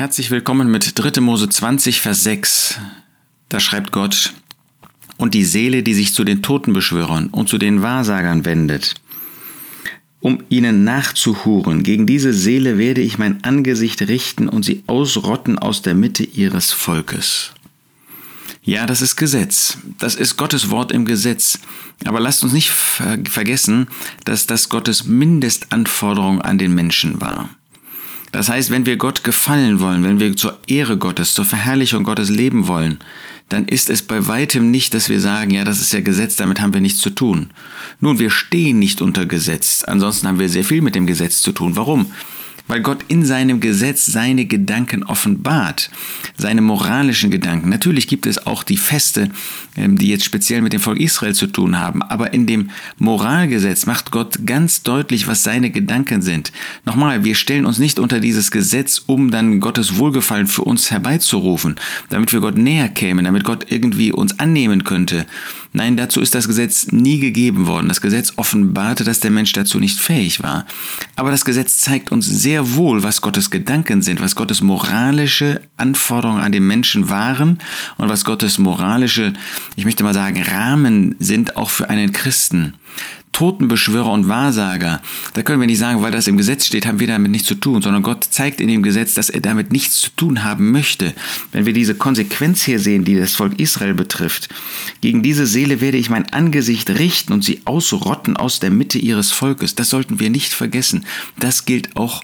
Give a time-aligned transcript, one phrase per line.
[0.00, 1.20] Herzlich willkommen mit 3.
[1.20, 2.80] Mose 20, Vers 6.
[3.50, 4.32] Da schreibt Gott,
[5.18, 8.94] und die Seele, die sich zu den Totenbeschwörern und zu den Wahrsagern wendet,
[10.20, 15.82] um ihnen nachzuhuren, gegen diese Seele werde ich mein Angesicht richten und sie ausrotten aus
[15.82, 17.52] der Mitte ihres Volkes.
[18.62, 19.76] Ja, das ist Gesetz.
[19.98, 21.58] Das ist Gottes Wort im Gesetz.
[22.06, 23.88] Aber lasst uns nicht vergessen,
[24.24, 27.50] dass das Gottes Mindestanforderung an den Menschen war.
[28.32, 32.30] Das heißt, wenn wir Gott gefallen wollen, wenn wir zur Ehre Gottes, zur Verherrlichung Gottes
[32.30, 32.98] leben wollen,
[33.48, 36.60] dann ist es bei weitem nicht, dass wir sagen, ja, das ist ja Gesetz, damit
[36.60, 37.50] haben wir nichts zu tun.
[37.98, 39.82] Nun, wir stehen nicht unter Gesetz.
[39.84, 41.74] Ansonsten haben wir sehr viel mit dem Gesetz zu tun.
[41.74, 42.12] Warum?
[42.70, 45.90] Weil Gott in seinem Gesetz seine Gedanken offenbart,
[46.38, 47.68] seine moralischen Gedanken.
[47.68, 49.30] Natürlich gibt es auch die Feste,
[49.76, 53.86] ähm, die jetzt speziell mit dem Volk Israel zu tun haben, aber in dem Moralgesetz
[53.86, 56.52] macht Gott ganz deutlich, was seine Gedanken sind.
[56.84, 61.74] Nochmal, wir stellen uns nicht unter dieses Gesetz, um dann Gottes Wohlgefallen für uns herbeizurufen,
[62.08, 65.26] damit wir Gott näher kämen, damit Gott irgendwie uns annehmen könnte.
[65.72, 67.88] Nein, dazu ist das Gesetz nie gegeben worden.
[67.88, 70.66] Das Gesetz offenbarte, dass der Mensch dazu nicht fähig war.
[71.14, 76.42] Aber das Gesetz zeigt uns sehr wohl, was Gottes Gedanken sind, was Gottes moralische Anforderungen
[76.42, 77.60] an den Menschen waren
[77.98, 79.32] und was Gottes moralische,
[79.76, 82.74] ich möchte mal sagen, Rahmen sind auch für einen Christen.
[83.40, 85.00] Totenbeschwörer und Wahrsager,
[85.32, 87.54] da können wir nicht sagen, weil das im Gesetz steht, haben wir damit nichts zu
[87.54, 91.14] tun, sondern Gott zeigt in dem Gesetz, dass er damit nichts zu tun haben möchte.
[91.50, 94.50] Wenn wir diese Konsequenz hier sehen, die das Volk Israel betrifft,
[95.00, 99.32] gegen diese Seele werde ich mein Angesicht richten und sie ausrotten aus der Mitte ihres
[99.32, 99.74] Volkes.
[99.74, 101.06] Das sollten wir nicht vergessen.
[101.38, 102.22] Das gilt auch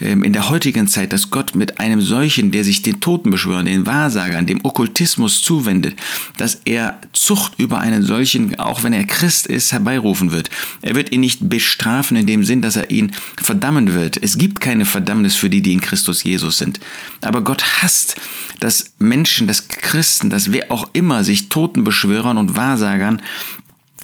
[0.00, 3.86] ähm, in der heutigen Zeit, dass Gott mit einem solchen, der sich den Totenbeschwörern, den
[3.86, 5.94] Wahrsagern, dem Okkultismus zuwendet,
[6.36, 10.50] dass er Zucht über einen solchen, auch wenn er Christ ist, herbeirufen wird.
[10.82, 14.22] Er wird ihn nicht bestrafen in dem Sinn, dass er ihn verdammen wird.
[14.22, 16.80] Es gibt keine Verdammnis für die, die in Christus Jesus sind.
[17.20, 18.16] Aber Gott hasst,
[18.60, 23.22] dass Menschen, dass Christen, dass wer auch immer sich Totenbeschwörern und Wahrsagern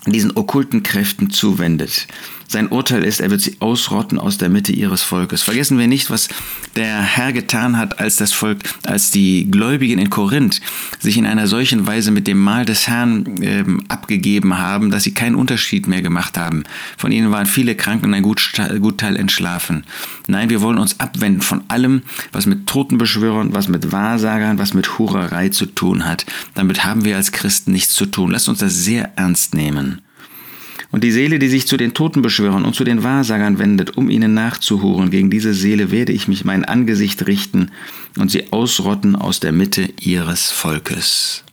[0.06, 2.08] diesen okkulten Kräften zuwendet.
[2.52, 5.42] Sein Urteil ist, er wird sie ausrotten aus der Mitte ihres Volkes.
[5.42, 6.28] Vergessen wir nicht, was
[6.76, 10.60] der Herr getan hat, als das Volk, als die Gläubigen in Korinth
[10.98, 15.14] sich in einer solchen Weise mit dem Mahl des Herrn ähm, abgegeben haben, dass sie
[15.14, 16.64] keinen Unterschied mehr gemacht haben.
[16.98, 19.84] Von ihnen waren viele krank und ein Gutteil entschlafen.
[20.26, 24.98] Nein, wir wollen uns abwenden von allem, was mit Totenbeschwörern, was mit Wahrsagern, was mit
[24.98, 26.26] Hurerei zu tun hat.
[26.54, 28.30] Damit haben wir als Christen nichts zu tun.
[28.30, 29.91] Lasst uns das sehr ernst nehmen.
[30.92, 34.34] Und die Seele, die sich zu den Totenbeschwörern und zu den Wahrsagern wendet, um ihnen
[34.34, 37.70] nachzuhuren, gegen diese Seele werde ich mich mein Angesicht richten
[38.18, 41.44] und sie ausrotten aus der Mitte ihres Volkes.